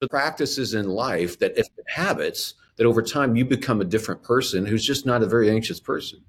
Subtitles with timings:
[0.00, 4.64] the practices in life that if habits that over time you become a different person
[4.64, 6.20] who's just not a very anxious person.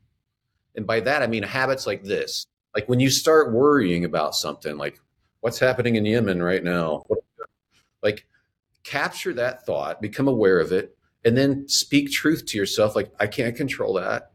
[0.75, 2.45] And by that I mean habits like this.
[2.75, 4.99] Like when you start worrying about something like
[5.41, 7.03] what's happening in Yemen right now,
[8.03, 8.25] like
[8.83, 13.27] capture that thought, become aware of it, and then speak truth to yourself like I
[13.27, 14.31] can't control that.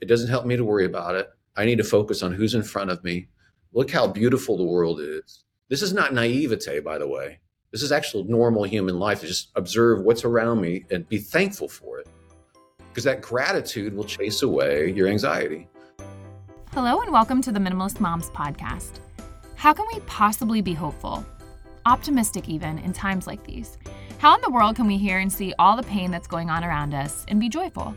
[0.00, 1.30] It doesn't help me to worry about it.
[1.56, 3.28] I need to focus on who's in front of me.
[3.72, 5.44] Look how beautiful the world is.
[5.68, 7.40] This is not naivete, by the way.
[7.74, 11.98] This is actual normal human life just observe what's around me and be thankful for
[11.98, 12.06] it.
[12.88, 15.66] Because that gratitude will chase away your anxiety.
[16.72, 19.00] Hello, and welcome to the Minimalist Moms podcast.
[19.56, 21.26] How can we possibly be hopeful,
[21.84, 23.76] optimistic even, in times like these?
[24.18, 26.62] How in the world can we hear and see all the pain that's going on
[26.62, 27.92] around us and be joyful?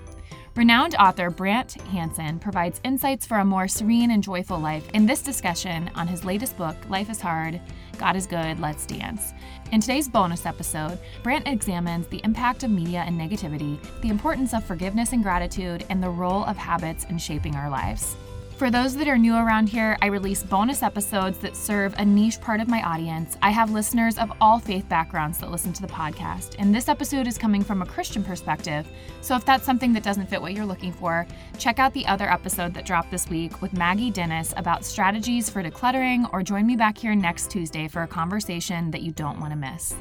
[0.55, 5.21] Renowned author Brant Hansen provides insights for a more serene and joyful life in this
[5.21, 7.61] discussion on his latest book, Life is Hard
[7.97, 9.33] God is Good, Let's Dance.
[9.71, 14.63] In today's bonus episode, Brant examines the impact of media and negativity, the importance of
[14.63, 18.15] forgiveness and gratitude, and the role of habits in shaping our lives.
[18.57, 22.41] For those that are new around here, I release bonus episodes that serve a niche
[22.41, 23.37] part of my audience.
[23.43, 27.27] I have listeners of all faith backgrounds that listen to the podcast, and this episode
[27.27, 28.87] is coming from a Christian perspective.
[29.21, 31.27] So if that's something that doesn't fit what you're looking for,
[31.59, 35.61] check out the other episode that dropped this week with Maggie Dennis about strategies for
[35.61, 39.51] decluttering, or join me back here next Tuesday for a conversation that you don't want
[39.51, 39.93] to miss.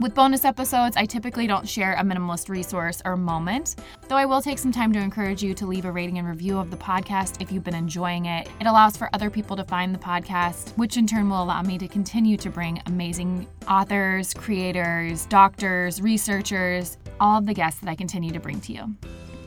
[0.00, 3.76] With bonus episodes, I typically don't share a minimalist resource or moment,
[4.08, 6.58] though I will take some time to encourage you to leave a rating and review
[6.58, 8.48] of the podcast if you've been enjoying it.
[8.58, 11.78] It allows for other people to find the podcast, which in turn will allow me
[11.78, 17.94] to continue to bring amazing authors, creators, doctors, researchers, all of the guests that I
[17.94, 18.96] continue to bring to you.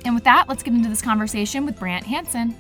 [0.06, 2.56] And with that, let's get into this conversation with Brant Hansen.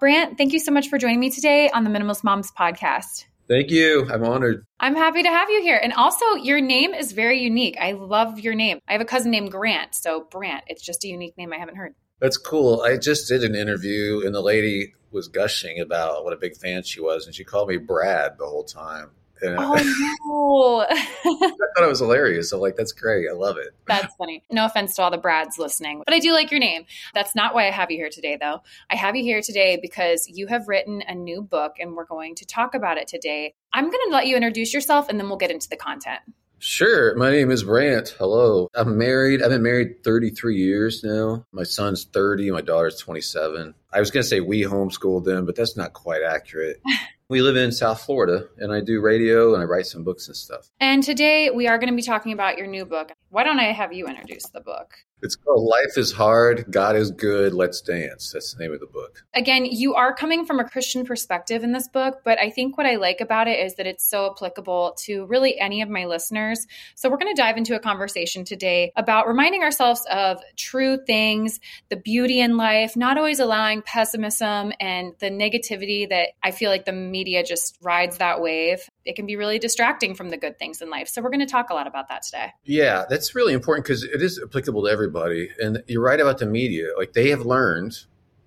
[0.00, 3.26] Brant, thank you so much for joining me today on the Minimalist Moms podcast.
[3.46, 4.08] Thank you.
[4.10, 4.64] I'm honored.
[4.80, 5.78] I'm happy to have you here.
[5.80, 7.76] And also, your name is very unique.
[7.80, 8.80] I love your name.
[8.88, 9.94] I have a cousin named Grant.
[9.94, 11.94] So, Brant, it's just a unique name I haven't heard.
[12.18, 12.82] That's cool.
[12.82, 16.82] I just did an interview, and the lady was gushing about what a big fan
[16.82, 19.10] she was, and she called me Brad the whole time.
[19.42, 20.86] And oh no!
[20.96, 22.50] I thought it was hilarious.
[22.50, 23.28] So like, that's great.
[23.28, 23.74] I love it.
[23.86, 24.42] That's funny.
[24.50, 26.84] No offense to all the Brads listening, but I do like your name.
[27.12, 28.62] That's not why I have you here today, though.
[28.90, 32.34] I have you here today because you have written a new book, and we're going
[32.36, 33.54] to talk about it today.
[33.72, 36.20] I'm going to let you introduce yourself, and then we'll get into the content.
[36.58, 37.14] Sure.
[37.16, 38.14] My name is Brant.
[38.16, 38.70] Hello.
[38.74, 39.42] I'm married.
[39.42, 41.44] I've been married 33 years now.
[41.52, 42.52] My son's 30.
[42.52, 43.74] My daughter's 27.
[43.92, 46.80] I was going to say we homeschooled them, but that's not quite accurate.
[47.30, 50.36] We live in South Florida, and I do radio and I write some books and
[50.36, 50.70] stuff.
[50.78, 53.12] And today we are going to be talking about your new book.
[53.30, 54.94] Why don't I have you introduce the book?
[55.22, 58.32] It's called Life is Hard, God is Good, Let's Dance.
[58.32, 59.24] That's the name of the book.
[59.32, 62.86] Again, you are coming from a Christian perspective in this book, but I think what
[62.86, 66.66] I like about it is that it's so applicable to really any of my listeners.
[66.94, 71.58] So we're going to dive into a conversation today about reminding ourselves of true things,
[71.88, 76.84] the beauty in life, not always allowing pessimism and the negativity that I feel like
[76.84, 78.90] the media just rides that wave.
[79.04, 81.06] It can be really distracting from the good things in life.
[81.06, 82.50] So we're going to talk a lot about that today.
[82.64, 85.50] Yeah, that's really important because it is applicable to everybody.
[85.62, 86.88] And you're right about the media.
[86.98, 87.96] Like they have learned,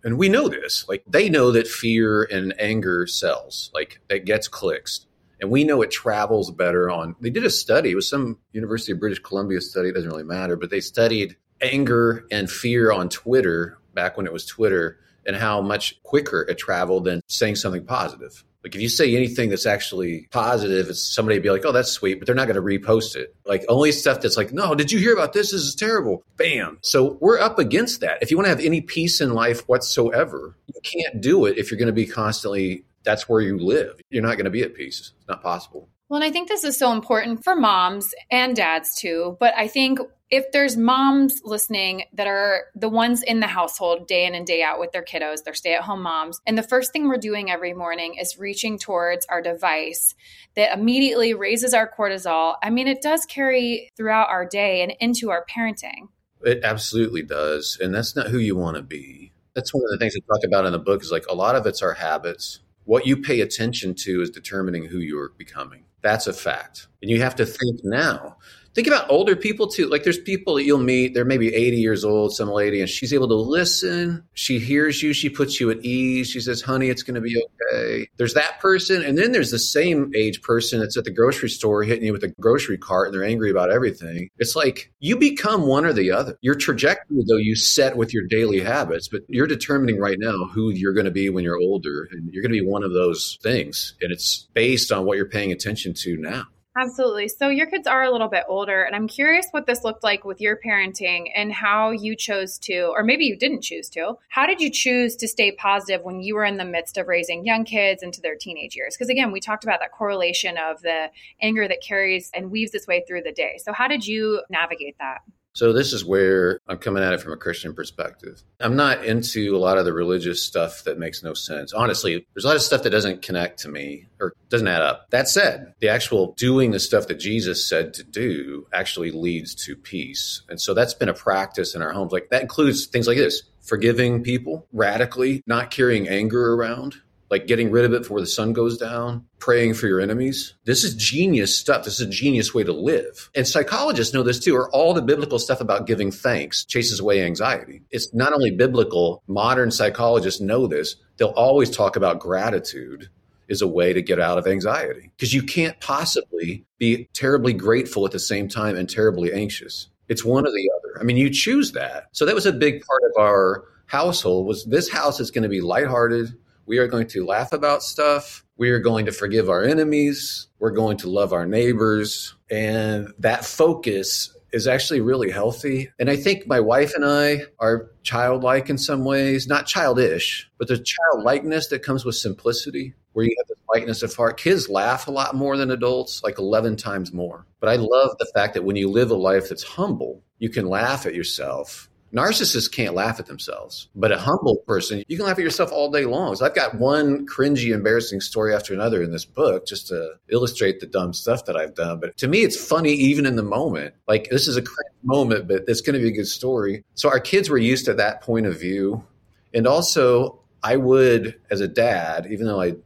[0.03, 4.49] and we know this, like they know that fear and anger sells, like it gets
[4.49, 5.05] clicks.
[5.39, 7.15] And we know it travels better on.
[7.21, 7.91] They did a study.
[7.91, 9.89] It was some University of British Columbia study.
[9.89, 14.33] It doesn't really matter, but they studied anger and fear on Twitter back when it
[14.33, 18.43] was Twitter and how much quicker it traveled than saying something positive.
[18.63, 22.15] Like if you say anything that's actually positive, it's somebody be like, "Oh, that's sweet,"
[22.15, 23.35] but they're not going to repost it.
[23.45, 25.51] Like only stuff that's like, "No, did you hear about this?
[25.51, 26.79] This is terrible." Bam.
[26.81, 28.17] So we're up against that.
[28.21, 31.71] If you want to have any peace in life whatsoever, you can't do it if
[31.71, 32.83] you're going to be constantly.
[33.03, 34.01] That's where you live.
[34.09, 35.13] You're not going to be at peace.
[35.17, 35.87] It's not possible.
[36.09, 39.35] Well, and I think this is so important for moms and dads too.
[39.39, 44.25] But I think if there's moms listening that are the ones in the household day
[44.25, 46.91] in and day out with their kiddos, they're stay at home moms, and the first
[46.91, 50.15] thing we're doing every morning is reaching towards our device
[50.55, 55.29] that immediately raises our cortisol, I mean, it does carry throughout our day and into
[55.29, 56.09] our parenting.
[56.41, 57.77] It absolutely does.
[57.81, 59.31] And that's not who you want to be.
[59.53, 61.55] That's one of the things we talk about in the book is like a lot
[61.55, 62.59] of it's our habits.
[62.87, 65.83] What you pay attention to is determining who you're becoming.
[66.01, 66.87] That's a fact.
[67.01, 68.37] And you have to think now
[68.77, 69.87] Think about older people too.
[69.87, 73.11] Like there's people that you'll meet, they're maybe 80 years old, some lady, and she's
[73.11, 74.23] able to listen.
[74.35, 76.29] She hears you, she puts you at ease.
[76.29, 77.43] She says, honey, it's going to be
[77.73, 78.07] okay.
[78.17, 79.01] There's that person.
[79.01, 82.23] And then there's the same age person that's at the grocery store hitting you with
[82.23, 84.29] a grocery cart and they're angry about everything.
[84.37, 86.37] It's like you become one or the other.
[86.41, 90.69] Your trajectory, though, you set with your daily habits, but you're determining right now who
[90.69, 92.07] you're going to be when you're older.
[92.11, 93.95] And you're going to be one of those things.
[94.01, 96.43] And it's based on what you're paying attention to now.
[96.79, 97.27] Absolutely.
[97.27, 100.23] So your kids are a little bit older, and I'm curious what this looked like
[100.23, 104.13] with your parenting and how you chose to, or maybe you didn't choose to.
[104.29, 107.45] How did you choose to stay positive when you were in the midst of raising
[107.45, 108.95] young kids into their teenage years?
[108.95, 111.09] Because again, we talked about that correlation of the
[111.41, 113.57] anger that carries and weaves its way through the day.
[113.57, 115.21] So how did you navigate that?
[115.57, 118.43] So this is where I'm coming at it from a Christian perspective.
[118.59, 121.73] I'm not into a lot of the religious stuff that makes no sense.
[121.73, 125.09] Honestly, there's a lot of stuff that doesn't connect to me or doesn't add up.
[125.09, 129.75] That said, the actual doing the stuff that Jesus said to do actually leads to
[129.75, 130.43] peace.
[130.47, 132.11] And so that's been a practice in our homes.
[132.11, 136.97] Like that includes things like this forgiving people radically, not carrying anger around,
[137.29, 140.53] like getting rid of it before the sun goes down, praying for your enemies.
[140.65, 141.83] This is genius stuff.
[141.83, 143.29] This is a genius way to live.
[143.35, 147.23] And psychologists know this too, or all the biblical stuff about giving thanks chases away
[147.23, 147.81] anxiety.
[147.91, 150.95] It's not only biblical, modern psychologists know this.
[151.17, 153.09] They'll always talk about gratitude
[153.47, 158.05] is a way to get out of anxiety because you can't possibly be terribly grateful
[158.05, 159.87] at the same time and terribly anxious.
[160.09, 160.99] It's one or the other.
[160.99, 162.07] I mean, you choose that.
[162.11, 165.49] So that was a big part of our household was this house is going to
[165.49, 166.37] be lighthearted
[166.67, 168.45] we are going to laugh about stuff.
[168.57, 170.47] We are going to forgive our enemies.
[170.59, 172.35] We're going to love our neighbors.
[172.51, 175.89] And that focus is actually really healthy.
[175.99, 180.67] And I think my wife and I are childlike in some ways, not childish, but
[180.67, 184.37] the childlikeness that comes with simplicity, where you have this lightness of heart.
[184.37, 187.45] Kids laugh a lot more than adults, like 11 times more.
[187.59, 190.67] But I love the fact that when you live a life that's humble, you can
[190.67, 195.37] laugh at yourself Narcissists can't laugh at themselves, but a humble person, you can laugh
[195.37, 196.35] at yourself all day long.
[196.35, 200.79] So I've got one cringy, embarrassing story after another in this book just to illustrate
[200.79, 201.99] the dumb stuff that I've done.
[201.99, 203.93] But to me, it's funny even in the moment.
[204.07, 206.83] Like this is a cringe moment, but it's going to be a good story.
[206.95, 209.05] So our kids were used to that point of view.
[209.53, 212.77] And also, I would, as a dad, even though I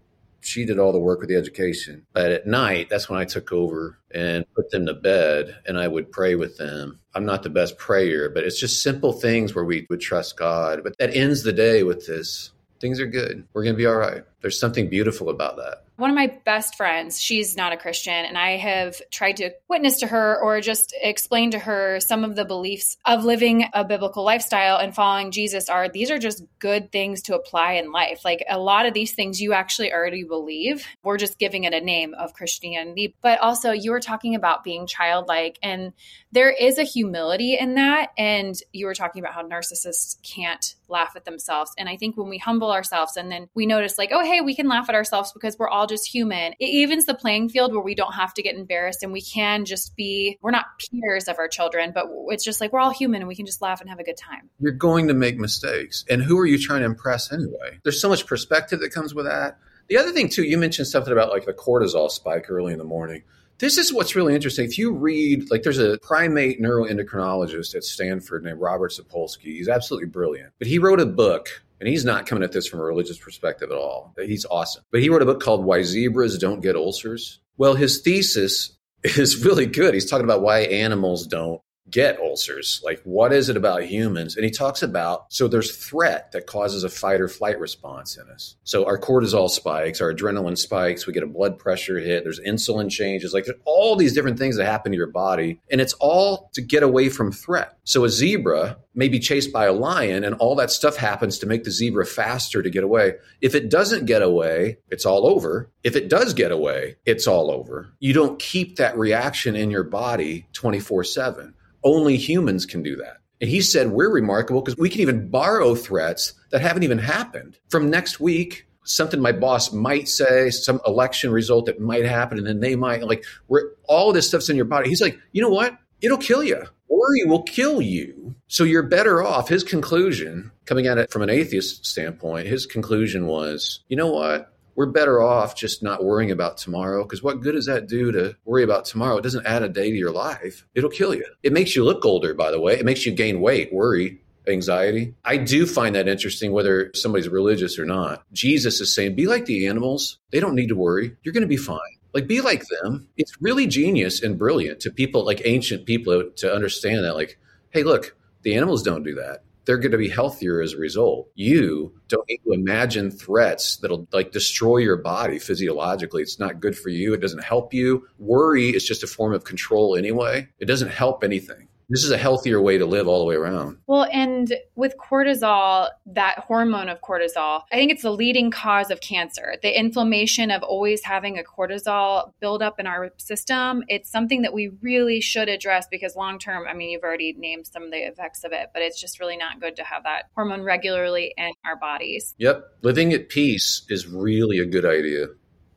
[0.41, 2.05] she did all the work with the education.
[2.13, 5.87] But at night, that's when I took over and put them to bed and I
[5.87, 6.99] would pray with them.
[7.13, 10.81] I'm not the best prayer, but it's just simple things where we would trust God.
[10.83, 13.47] But that ends the day with this things are good.
[13.53, 14.23] We're going to be all right.
[14.41, 18.35] There's something beautiful about that one of my best friends, she's not a Christian, and
[18.35, 22.43] I have tried to witness to her or just explain to her some of the
[22.43, 27.21] beliefs of living a biblical lifestyle and following Jesus are these are just good things
[27.23, 28.25] to apply in life.
[28.25, 30.85] Like a lot of these things you actually already believe.
[31.03, 33.15] We're just giving it a name of Christianity.
[33.21, 35.93] But also, you were talking about being childlike, and
[36.31, 38.09] there is a humility in that.
[38.17, 41.71] And you were talking about how narcissists can't laugh at themselves.
[41.77, 44.55] And I think when we humble ourselves and then we notice, like, oh, hey, we
[44.55, 46.53] can laugh at ourselves because we're all just human.
[46.53, 49.65] It evens the playing field where we don't have to get embarrassed and we can
[49.65, 53.21] just be, we're not peers of our children, but it's just like we're all human
[53.21, 54.49] and we can just laugh and have a good time.
[54.59, 56.03] You're going to make mistakes.
[56.09, 57.79] And who are you trying to impress anyway?
[57.83, 59.59] There's so much perspective that comes with that.
[59.89, 62.85] The other thing, too, you mentioned something about like the cortisol spike early in the
[62.85, 63.23] morning.
[63.57, 64.65] This is what's really interesting.
[64.65, 69.57] If you read, like, there's a primate neuroendocrinologist at Stanford named Robert Sapolsky.
[69.57, 70.53] He's absolutely brilliant.
[70.57, 73.71] But he wrote a book and he's not coming at this from a religious perspective
[73.71, 74.13] at all.
[74.23, 74.83] He's awesome.
[74.91, 77.39] But he wrote a book called Why Zebras Don't Get Ulcers.
[77.57, 79.95] Well, his thesis is really good.
[79.95, 82.81] He's talking about why animals don't get ulcers.
[82.83, 84.35] Like, what is it about humans?
[84.35, 88.29] And he talks about so there's threat that causes a fight or flight response in
[88.29, 88.55] us.
[88.63, 92.89] So our cortisol spikes, our adrenaline spikes, we get a blood pressure hit, there's insulin
[92.89, 95.59] changes, like there's all these different things that happen to your body.
[95.71, 97.77] And it's all to get away from threat.
[97.83, 101.45] So a zebra may be chased by a lion, and all that stuff happens to
[101.45, 103.15] make the zebra faster to get away.
[103.39, 105.71] If it doesn't get away, it's all over.
[105.83, 107.93] If it does get away, it's all over.
[107.99, 113.17] You don't keep that reaction in your body 24 7 only humans can do that.
[113.41, 117.57] And he said, We're remarkable because we can even borrow threats that haven't even happened.
[117.69, 122.47] From next week, something my boss might say, some election result that might happen, and
[122.47, 124.89] then they might, like, we're, all this stuff's in your body.
[124.89, 125.77] He's like, You know what?
[126.01, 126.63] It'll kill you.
[126.87, 128.35] Worry will kill you.
[128.47, 129.49] So you're better off.
[129.49, 134.50] His conclusion, coming at it from an atheist standpoint, his conclusion was, You know what?
[134.75, 138.35] We're better off just not worrying about tomorrow because what good does that do to
[138.45, 139.17] worry about tomorrow?
[139.17, 140.65] It doesn't add a day to your life.
[140.75, 141.25] It'll kill you.
[141.43, 142.73] It makes you look older, by the way.
[142.73, 145.13] It makes you gain weight, worry, anxiety.
[145.23, 148.23] I do find that interesting whether somebody's religious or not.
[148.31, 150.19] Jesus is saying, be like the animals.
[150.31, 151.15] They don't need to worry.
[151.23, 151.79] You're going to be fine.
[152.13, 153.07] Like, be like them.
[153.17, 157.83] It's really genius and brilliant to people, like ancient people, to understand that, like, hey,
[157.83, 159.43] look, the animals don't do that.
[159.65, 161.29] They're going to be healthier as a result.
[161.35, 166.21] You don't need to imagine threats that'll like destroy your body physiologically.
[166.21, 167.13] It's not good for you.
[167.13, 168.07] It doesn't help you.
[168.17, 170.47] Worry is just a form of control anyway.
[170.59, 173.77] It doesn't help anything this is a healthier way to live all the way around.
[173.85, 179.01] Well, and with cortisol, that hormone of cortisol, I think it's the leading cause of
[179.01, 179.55] cancer.
[179.61, 184.71] The inflammation of always having a cortisol buildup in our system, it's something that we
[184.81, 188.43] really should address because long term, I mean, you've already named some of the effects
[188.43, 191.75] of it, but it's just really not good to have that hormone regularly in our
[191.75, 192.35] bodies.
[192.37, 192.63] Yep.
[192.81, 195.27] Living at peace is really a good idea.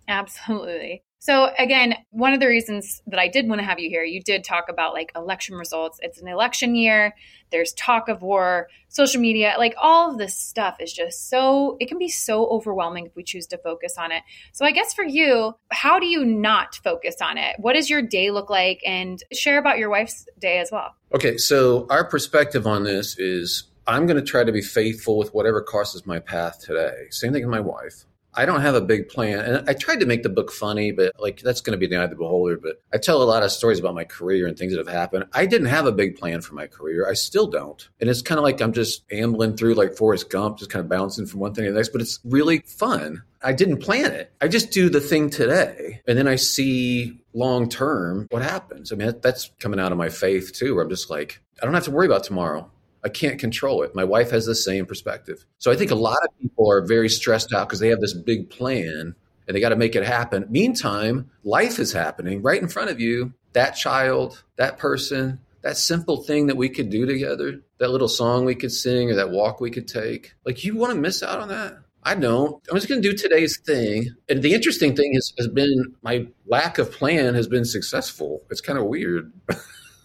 [0.06, 1.02] Absolutely.
[1.24, 4.20] So again, one of the reasons that I did want to have you here, you
[4.20, 5.98] did talk about like election results.
[6.02, 7.14] It's an election year.
[7.50, 11.88] There's talk of war, social media, like all of this stuff is just so it
[11.88, 14.22] can be so overwhelming if we choose to focus on it.
[14.52, 17.56] So I guess for you, how do you not focus on it?
[17.58, 20.94] What does your day look like and share about your wife's day as well?
[21.14, 25.32] Okay, so our perspective on this is I'm going to try to be faithful with
[25.32, 27.06] whatever crosses my path today.
[27.08, 28.04] Same thing with my wife.
[28.36, 29.38] I don't have a big plan.
[29.40, 32.00] And I tried to make the book funny, but like that's going to be the
[32.00, 32.56] eye of the beholder.
[32.56, 35.26] But I tell a lot of stories about my career and things that have happened.
[35.32, 37.08] I didn't have a big plan for my career.
[37.08, 37.88] I still don't.
[38.00, 40.88] And it's kind of like I'm just ambling through like Forrest Gump, just kind of
[40.88, 43.22] bouncing from one thing to the next, but it's really fun.
[43.42, 44.32] I didn't plan it.
[44.40, 46.00] I just do the thing today.
[46.08, 48.90] And then I see long term what happens.
[48.90, 51.74] I mean, that's coming out of my faith too, where I'm just like, I don't
[51.74, 52.70] have to worry about tomorrow.
[53.04, 53.94] I can't control it.
[53.94, 55.44] My wife has the same perspective.
[55.58, 58.14] So I think a lot of people are very stressed out because they have this
[58.14, 59.14] big plan
[59.46, 60.46] and they got to make it happen.
[60.48, 63.34] Meantime, life is happening right in front of you.
[63.52, 68.46] That child, that person, that simple thing that we could do together, that little song
[68.46, 70.34] we could sing or that walk we could take.
[70.46, 71.76] Like, you want to miss out on that?
[72.02, 72.62] I don't.
[72.68, 74.14] I'm just going to do today's thing.
[74.28, 78.42] And the interesting thing has, has been my lack of plan has been successful.
[78.50, 79.32] It's kind of weird.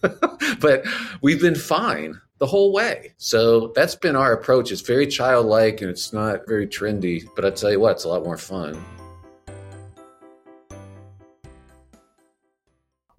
[0.60, 0.86] but
[1.20, 3.12] we've been fine the whole way.
[3.18, 4.72] So that's been our approach.
[4.72, 8.08] It's very childlike and it's not very trendy, but I tell you what, it's a
[8.08, 8.82] lot more fun.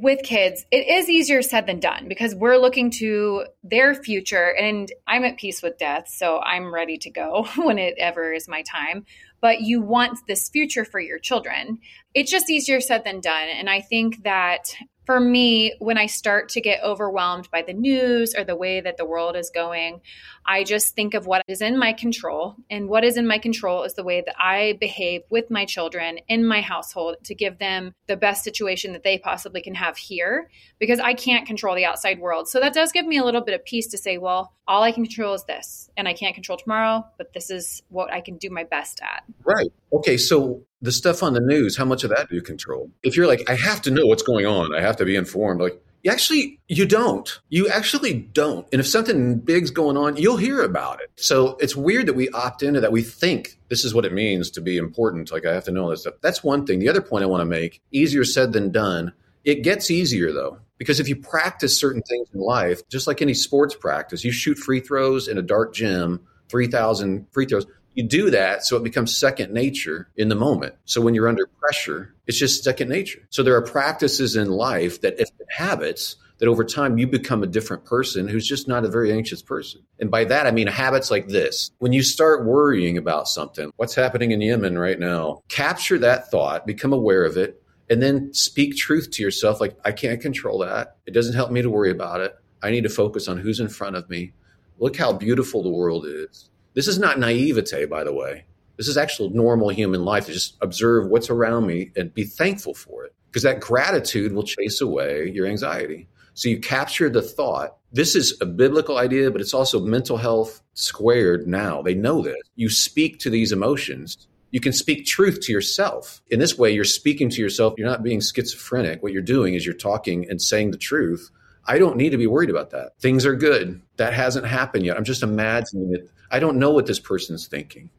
[0.01, 4.91] with kids, it is easier said than done because we're looking to their future and
[5.05, 8.63] I'm at peace with death, so I'm ready to go when it ever is my
[8.63, 9.05] time.
[9.41, 11.77] But you want this future for your children.
[12.15, 13.47] It's just easier said than done.
[13.47, 14.73] And I think that
[15.11, 18.95] for me, when I start to get overwhelmed by the news or the way that
[18.95, 19.99] the world is going,
[20.45, 22.55] I just think of what is in my control.
[22.69, 26.19] And what is in my control is the way that I behave with my children
[26.29, 30.49] in my household to give them the best situation that they possibly can have here
[30.79, 32.47] because I can't control the outside world.
[32.47, 34.93] So that does give me a little bit of peace to say, well, all I
[34.93, 35.89] can control is this.
[35.97, 39.25] And I can't control tomorrow, but this is what I can do my best at.
[39.43, 39.73] Right.
[39.91, 40.15] Okay.
[40.15, 42.89] So the stuff on the news, how much of that do you control?
[43.03, 45.61] If you're like, I have to know what's going on, I have to be informed,
[45.61, 47.39] like, you actually you don't.
[47.49, 48.67] You actually don't.
[48.71, 51.11] And if something big's going on you'll hear about it.
[51.15, 52.91] So it's weird that we opt into that.
[52.91, 55.31] We think this is what it means to be important.
[55.31, 56.15] Like i have to know this stuff.
[56.21, 56.79] That's one thing.
[56.79, 59.13] The other point i want to make easier said than done.
[59.43, 63.33] It gets easier though because if you practice certain things in life just like any
[63.33, 66.19] sports practice you shoot free throws in a dark gym
[66.49, 70.75] 3000 free throws you do that so it becomes second nature in the moment.
[70.85, 73.27] So when you're under pressure, it's just second nature.
[73.29, 77.47] So there are practices in life that if habits that over time you become a
[77.47, 79.81] different person who's just not a very anxious person.
[79.99, 81.71] And by that I mean habits like this.
[81.79, 86.65] When you start worrying about something, what's happening in Yemen right now, capture that thought,
[86.65, 90.95] become aware of it, and then speak truth to yourself like I can't control that.
[91.05, 92.35] It doesn't help me to worry about it.
[92.63, 94.33] I need to focus on who's in front of me.
[94.79, 98.45] Look how beautiful the world is this is not naivete, by the way.
[98.77, 103.05] This is actual normal human life just observe what's around me and be thankful for
[103.05, 103.13] it.
[103.29, 106.07] Because that gratitude will chase away your anxiety.
[106.33, 107.77] So you capture the thought.
[107.91, 111.81] This is a biblical idea, but it's also mental health squared now.
[111.81, 112.37] They know this.
[112.55, 114.27] You speak to these emotions.
[114.51, 116.21] You can speak truth to yourself.
[116.29, 117.73] In this way, you're speaking to yourself.
[117.77, 119.01] You're not being schizophrenic.
[119.01, 121.29] What you're doing is you're talking and saying the truth.
[121.65, 122.93] I don't need to be worried about that.
[122.99, 123.81] Things are good.
[123.97, 124.97] That hasn't happened yet.
[124.97, 127.89] I'm just imagining it I don't know what this person's thinking.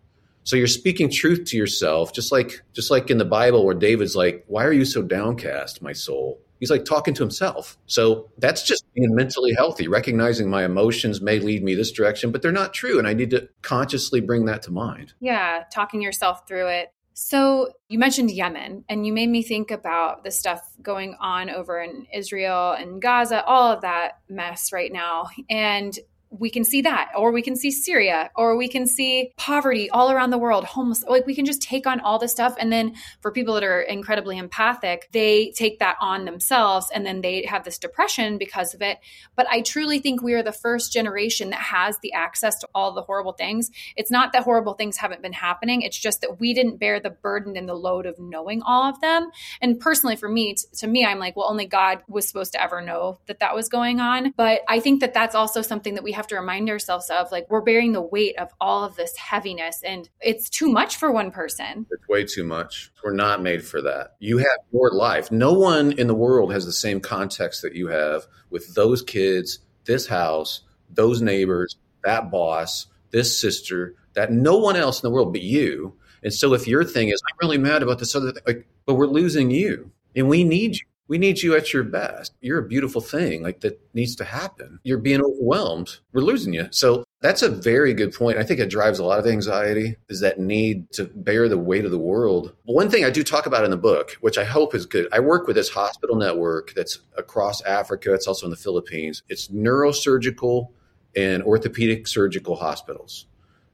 [0.45, 4.17] So you're speaking truth to yourself, just like just like in the Bible where David's
[4.17, 7.77] like, "Why are you so downcast, my soul?" He's like talking to himself.
[7.87, 12.41] So that's just being mentally healthy, recognizing my emotions may lead me this direction, but
[12.41, 15.13] they're not true and I need to consciously bring that to mind.
[15.19, 16.93] Yeah, talking yourself through it.
[17.15, 21.81] So you mentioned Yemen, and you made me think about the stuff going on over
[21.81, 25.29] in Israel and Gaza, all of that mess right now.
[25.51, 25.99] And
[26.39, 30.11] we can see that, or we can see Syria, or we can see poverty all
[30.11, 31.05] around the world, homeless.
[31.07, 32.55] Like we can just take on all this stuff.
[32.59, 37.21] And then for people that are incredibly empathic, they take that on themselves and then
[37.21, 38.99] they have this depression because of it.
[39.37, 42.93] But I truly think we are the first generation that has the access to all
[42.93, 43.71] the horrible things.
[43.97, 47.11] It's not that horrible things haven't been happening, it's just that we didn't bear the
[47.11, 49.31] burden and the load of knowing all of them.
[49.61, 52.81] And personally, for me, to me, I'm like, well, only God was supposed to ever
[52.81, 54.33] know that that was going on.
[54.37, 57.31] But I think that that's also something that we have to remind ourselves of.
[57.33, 61.11] Like, we're bearing the weight of all of this heaviness, and it's too much for
[61.11, 61.87] one person.
[61.91, 62.91] It's way too much.
[63.05, 64.17] We're not made for that.
[64.19, 65.31] You have your life.
[65.31, 69.59] No one in the world has the same context that you have with those kids,
[69.85, 75.33] this house, those neighbors, that boss, this sister, that no one else in the world
[75.33, 75.95] but you.
[76.23, 78.95] And so if your thing is, I'm really mad about this other thing, like, but
[78.95, 80.87] we're losing you and we need you.
[81.09, 82.33] We need you at your best.
[82.41, 84.79] You're a beautiful thing, like that needs to happen.
[84.85, 85.99] You're being overwhelmed.
[86.13, 86.69] We're losing you.
[86.71, 88.39] So that's a very good point.
[88.39, 91.85] I think it drives a lot of anxiety is that need to bear the weight
[91.85, 92.55] of the world.
[92.65, 95.21] One thing I do talk about in the book, which I hope is good, I
[95.21, 98.15] work with this hospital network that's across Africa.
[98.15, 99.23] It's also in the Philippines.
[99.29, 100.69] It's neurosurgical
[101.15, 103.27] and orthopedic surgical hospitals.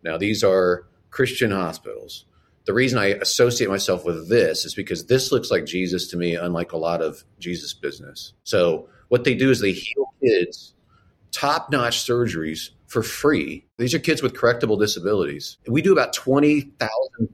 [0.02, 2.24] Now, these are Christian hospitals.
[2.68, 6.34] The reason I associate myself with this is because this looks like Jesus to me,
[6.34, 8.34] unlike a lot of Jesus business.
[8.44, 10.74] So, what they do is they heal kids,
[11.32, 13.64] top notch surgeries for free.
[13.78, 15.56] These are kids with correctable disabilities.
[15.66, 16.68] We do about 20,000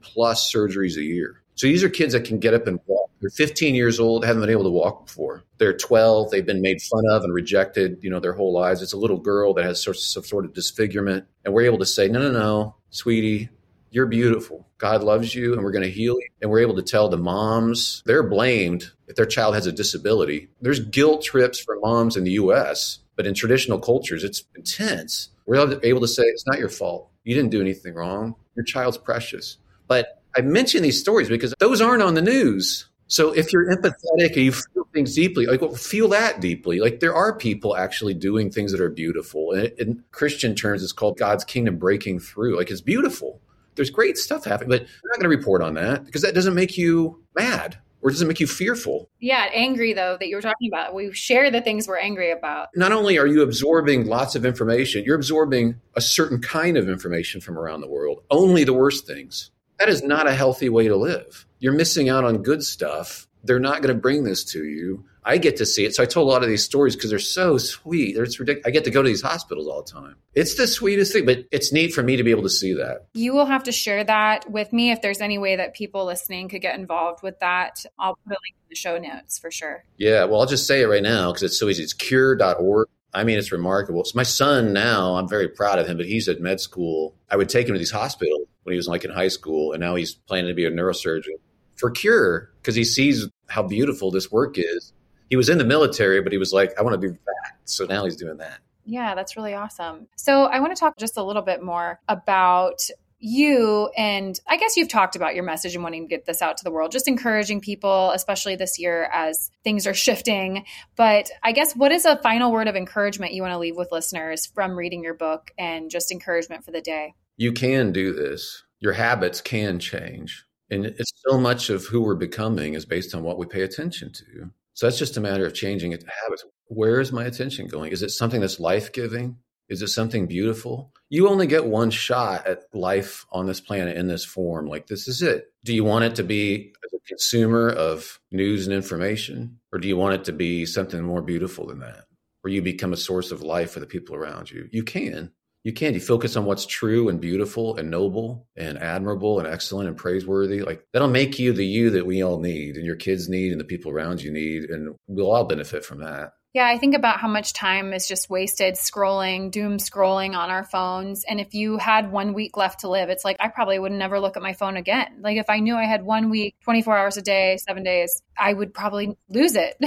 [0.03, 1.43] plus surgeries a year.
[1.57, 3.11] So, these are kids that can get up and walk.
[3.21, 5.43] They're 15 years old, haven't been able to walk before.
[5.59, 8.83] They're 12, they've been made fun of and rejected, you know, their whole lives.
[8.83, 11.27] It's a little girl that has some sort of disfigurement.
[11.45, 13.51] And we're able to say, no, no, no, sweetie,
[13.95, 14.67] you're beautiful.
[14.79, 16.29] God loves you and we're going to heal you.
[16.43, 20.49] And we're able to tell the moms they're blamed if their child has a disability.
[20.61, 25.29] There's guilt trips for moms in the US, but in traditional cultures, it's intense.
[25.47, 27.09] We're able to say, it's not your fault.
[27.23, 28.35] You didn't do anything wrong.
[28.57, 29.59] Your child's precious.
[29.87, 32.89] But I mention these stories because those aren't on the news.
[33.07, 36.81] So if you're empathetic and you feel things deeply, like well, feel that deeply.
[36.81, 39.53] Like there are people actually doing things that are beautiful.
[39.53, 42.57] And in Christian terms, it's called God's kingdom breaking through.
[42.57, 43.41] Like it's beautiful
[43.75, 46.55] there's great stuff happening, but we're not going to report on that because that doesn't
[46.55, 49.09] make you mad or doesn't make you fearful.
[49.19, 50.95] Yeah, angry though that you were talking about.
[50.95, 52.69] We share the things we're angry about.
[52.77, 57.41] Not only are you absorbing lots of information, you're absorbing a certain kind of information
[57.41, 59.51] from around the world, only the worst things.
[59.79, 61.47] That is not a healthy way to live.
[61.59, 63.27] You're missing out on good stuff.
[63.45, 65.05] They're not going to bring this to you.
[65.25, 65.95] I get to see it.
[65.95, 68.17] So I told a lot of these stories because they're so sweet.
[68.17, 68.67] It's ridiculous.
[68.67, 70.17] I get to go to these hospitals all the time.
[70.35, 73.07] It's the sweetest thing, but it's neat for me to be able to see that.
[73.15, 76.49] You will have to share that with me if there's any way that people listening
[76.49, 77.85] could get involved with that.
[77.99, 79.85] I'll put a link in the show notes for sure.
[79.97, 81.83] Yeah, well, I'll just say it right now because it's so easy.
[81.83, 82.89] It's cure.org.
[83.15, 84.05] I mean, it's remarkable.
[84.05, 87.15] So my son now, I'm very proud of him, but he's at med school.
[87.31, 89.81] I would take him to these hospitals when he was like in high school, and
[89.81, 91.39] now he's planning to be a neurosurgeon
[91.77, 94.93] for cure because he sees how beautiful this work is
[95.31, 97.53] he was in the military, but he was like, I want to do that.
[97.65, 98.59] So now he's doing that.
[98.85, 100.07] Yeah, that's really awesome.
[100.17, 102.83] So I want to talk just a little bit more about
[103.19, 106.59] you and I guess you've talked about your message and wanting to get this out
[106.59, 110.67] to the world, just encouraging people, especially this year as things are shifting.
[110.95, 113.91] But I guess what is a final word of encouragement you want to leave with
[113.91, 117.15] listeners from reading your book and just encouragement for the day?
[117.39, 118.63] You can do this.
[118.79, 120.45] Your habits can change.
[120.71, 124.13] And it's so much of who we're becoming is based on what we pay attention
[124.13, 124.51] to.
[124.73, 126.45] So that's just a matter of changing it to habits.
[126.67, 127.93] Where is my attention going?
[127.93, 129.37] Is it something that's life giving?
[129.69, 130.93] Is it something beautiful?
[131.09, 134.67] You only get one shot at life on this planet in this form.
[134.67, 135.53] Like, this is it.
[135.65, 139.61] Do you want it to be a consumer of news and information?
[139.73, 142.05] Or do you want it to be something more beautiful than that?
[142.41, 144.69] Where you become a source of life for the people around you?
[144.71, 145.31] You can
[145.65, 145.95] you can't.
[145.95, 150.63] you focus on what's true and beautiful and noble and admirable and excellent and praiseworthy
[150.63, 153.61] like that'll make you the you that we all need and your kids need and
[153.61, 157.19] the people around you need and we'll all benefit from that yeah, I think about
[157.19, 161.25] how much time is just wasted scrolling, doom scrolling on our phones.
[161.25, 164.21] And if you had one week left to live, it's like I probably would never
[164.21, 165.19] look at my phone again.
[165.21, 168.53] Like if I knew I had one week, 24 hours a day, seven days, I
[168.53, 169.75] would probably lose it.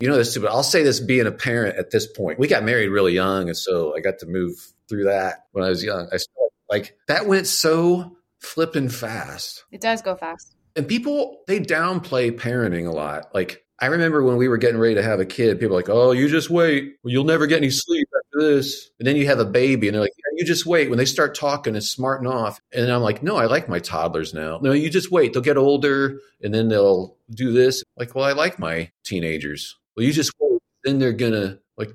[0.00, 2.40] you know this too, but I'll say this being a parent at this point.
[2.40, 3.46] We got married really young.
[3.46, 4.56] And so I got to move
[4.90, 6.08] through that when I was young.
[6.12, 9.64] I started, like that went so flipping fast.
[9.72, 10.54] It does go fast.
[10.76, 13.34] And people they downplay parenting a lot.
[13.34, 15.88] Like I remember when we were getting ready to have a kid, people were like,
[15.88, 16.96] "Oh, you just wait.
[17.02, 19.94] Well, you'll never get any sleep after this." And then you have a baby, and
[19.94, 23.00] they're like, yeah, "You just wait." When they start talking and smarting off, and I'm
[23.00, 24.58] like, "No, I like my toddlers now.
[24.60, 25.32] No, you just wait.
[25.32, 29.76] They'll get older, and then they'll do this." Like, well, I like my teenagers.
[29.96, 30.60] Well, you just wait.
[30.84, 31.92] Then they're gonna like,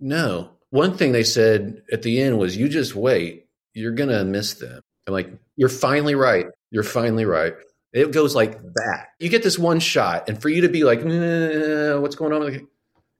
[0.00, 3.46] no one thing they said at the end was, "You just wait.
[3.74, 6.46] You're gonna miss them." I'm like, "You're finally right.
[6.70, 7.54] You're finally right."
[7.92, 9.08] It goes like that.
[9.18, 12.68] You get this one shot, and for you to be like, nah, "What's going on?"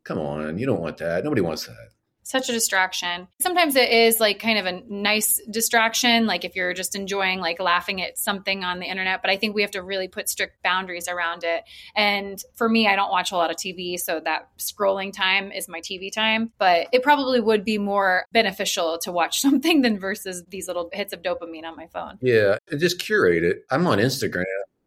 [0.05, 1.25] Come on, you don't want that.
[1.25, 1.96] Nobody wants that
[2.27, 3.29] such a distraction.
[3.41, 7.61] Sometimes it is like kind of a nice distraction, like if you're just enjoying like
[7.61, 9.23] laughing at something on the internet.
[9.23, 11.63] But I think we have to really put strict boundaries around it.
[11.95, 15.69] And for me, I don't watch a lot of TV, so that scrolling time is
[15.69, 16.51] my TV time.
[16.59, 21.13] But it probably would be more beneficial to watch something than versus these little hits
[21.13, 22.19] of dopamine on my phone.
[22.21, 23.59] Yeah, just curate it.
[23.71, 24.45] I'm on Instagram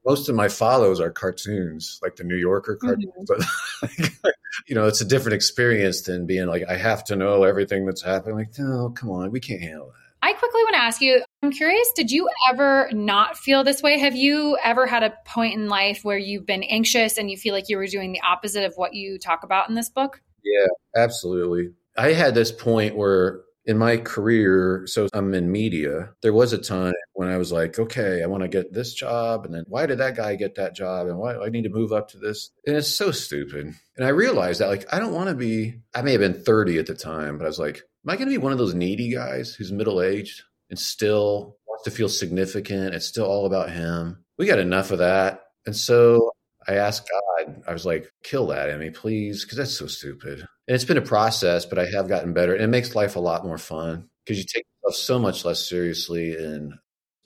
[0.10, 3.30] most of my follows are cartoons, like the New Yorker cartoons.
[3.30, 4.08] Mm-hmm.
[4.22, 4.34] But
[4.68, 8.02] you know, it's a different experience than being like, I have to know everything that's
[8.02, 8.36] happening.
[8.36, 10.28] Like, no, come on, we can't handle that.
[10.28, 14.00] I quickly want to ask you, I'm curious, did you ever not feel this way?
[14.00, 17.54] Have you ever had a point in life where you've been anxious and you feel
[17.54, 20.22] like you were doing the opposite of what you talk about in this book?
[20.44, 21.70] Yeah, absolutely.
[21.96, 26.58] I had this point where in my career, so I'm in media, there was a
[26.58, 29.46] time when I was like, okay, I want to get this job.
[29.46, 31.08] And then why did that guy get that job?
[31.08, 32.52] And why I need to move up to this?
[32.66, 33.74] And it's so stupid.
[33.98, 36.80] And I realized that, like, I don't want to be, I may have been 30
[36.80, 38.74] at the time, but I was like, am I going to be one of those
[38.74, 42.96] needy guys who's middle aged and still wants to feel significant?
[42.96, 44.24] It's still all about him.
[44.38, 45.42] We got enough of that.
[45.66, 46.32] And so
[46.70, 50.40] I asked God, I was like, kill that in me, please, because that's so stupid.
[50.68, 52.54] And it's been a process, but I have gotten better.
[52.54, 55.68] And it makes life a lot more fun because you take yourself so much less
[55.68, 56.36] seriously.
[56.36, 56.76] And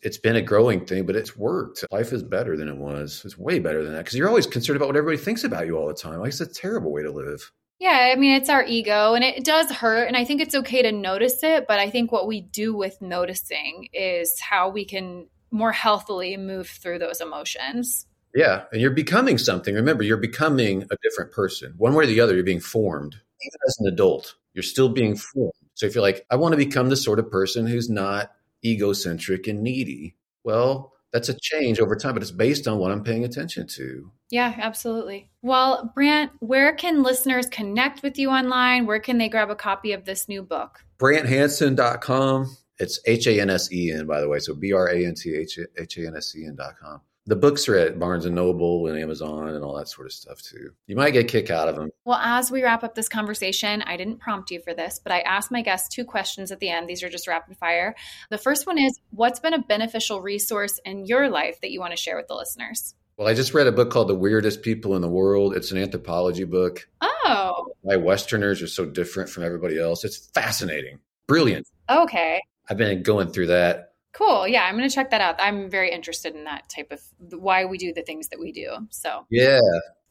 [0.02, 1.84] it's been a growing thing, but it's worked.
[1.92, 3.22] Life is better than it was.
[3.26, 5.78] It's way better than that because you're always concerned about what everybody thinks about you
[5.78, 6.20] all the time.
[6.20, 7.52] Like, it's a terrible way to live.
[7.80, 10.08] Yeah, I mean, it's our ego and it does hurt.
[10.08, 11.68] And I think it's okay to notice it.
[11.68, 16.70] But I think what we do with noticing is how we can more healthily move
[16.70, 18.08] through those emotions.
[18.36, 19.76] Yeah, and you're becoming something.
[19.76, 21.74] Remember, you're becoming a different person.
[21.78, 23.16] One way or the other, you're being formed.
[23.42, 25.52] Even as an adult, you're still being formed.
[25.76, 28.32] So if you're like, I want to become the sort of person who's not
[28.66, 33.04] egocentric and needy, well, that's a change over time, but it's based on what I'm
[33.04, 34.12] paying attention to.
[34.32, 35.30] Yeah, absolutely.
[35.44, 38.88] Well, Brant, where can listeners connect with you online?
[38.88, 40.84] Where can they grab a copy of this new book?
[40.98, 42.58] BrantHansen.com.
[42.80, 44.40] It's H A N S E N, by the way.
[44.40, 47.76] So B R A N T H A N S E N.com the books are
[47.76, 50.72] at Barnes and Noble and Amazon and all that sort of stuff too.
[50.88, 51.90] You might get a kick out of them.
[52.04, 55.22] Well, as we wrap up this conversation, I didn't prompt you for this, but I
[55.22, 56.90] asked my guests two questions at the end.
[56.90, 57.96] These are just rapid fire.
[58.30, 61.92] The first one is What's been a beneficial resource in your life that you want
[61.92, 62.96] to share with the listeners?
[63.16, 65.56] Well, I just read a book called The Weirdest People in the World.
[65.56, 66.90] It's an anthropology book.
[67.02, 67.68] Oh.
[67.82, 70.04] Why Westerners are so different from everybody else.
[70.04, 71.68] It's fascinating, brilliant.
[71.90, 72.42] Okay.
[72.70, 74.48] I've been going through that Cool.
[74.48, 75.36] Yeah, I'm going to check that out.
[75.40, 77.02] I'm very interested in that type of
[77.40, 78.70] why we do the things that we do.
[78.92, 79.60] So, yeah.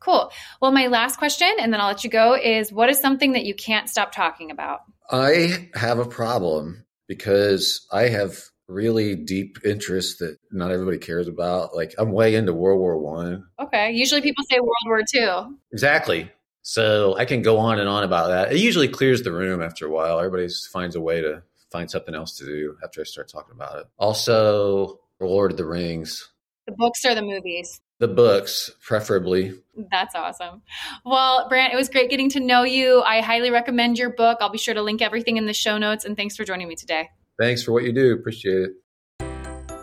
[0.01, 0.33] Cool.
[0.61, 3.45] Well, my last question, and then I'll let you go, is what is something that
[3.45, 4.81] you can't stop talking about?
[5.11, 11.77] I have a problem because I have really deep interests that not everybody cares about.
[11.77, 13.45] Like I'm way into World War One.
[13.61, 13.93] Okay.
[13.93, 15.59] Usually people say World War Two.
[15.73, 16.31] Exactly.
[16.62, 18.53] So I can go on and on about that.
[18.53, 20.19] It usually clears the room after a while.
[20.19, 23.78] Everybody finds a way to find something else to do after I start talking about
[23.78, 23.87] it.
[23.98, 26.28] Also, Lord of the Rings.
[26.66, 27.80] The books or the movies?
[27.98, 29.54] The books, preferably.
[29.90, 30.62] That's awesome.
[31.04, 33.00] Well, Brant, it was great getting to know you.
[33.02, 34.38] I highly recommend your book.
[34.40, 36.04] I'll be sure to link everything in the show notes.
[36.04, 37.08] And thanks for joining me today.
[37.40, 38.12] Thanks for what you do.
[38.12, 38.70] Appreciate it.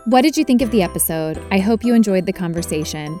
[0.06, 1.42] What did you think of the episode?
[1.50, 3.20] I hope you enjoyed the conversation.